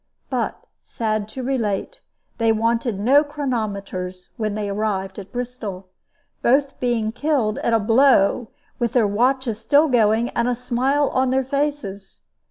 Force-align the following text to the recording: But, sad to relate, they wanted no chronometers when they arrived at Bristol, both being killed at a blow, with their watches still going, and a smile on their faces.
But, 0.31 0.65
sad 0.83 1.27
to 1.27 1.43
relate, 1.43 2.01
they 2.39 2.51
wanted 2.51 2.99
no 2.99 3.23
chronometers 3.23 4.29
when 4.35 4.55
they 4.55 4.67
arrived 4.67 5.19
at 5.19 5.31
Bristol, 5.31 5.89
both 6.41 6.79
being 6.79 7.11
killed 7.11 7.59
at 7.59 7.71
a 7.73 7.79
blow, 7.79 8.49
with 8.79 8.93
their 8.93 9.05
watches 9.05 9.61
still 9.61 9.87
going, 9.87 10.29
and 10.29 10.47
a 10.47 10.55
smile 10.55 11.09
on 11.09 11.29
their 11.29 11.45
faces. 11.45 12.21